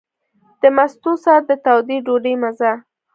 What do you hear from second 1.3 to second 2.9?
د تودې ډوډۍ مزه.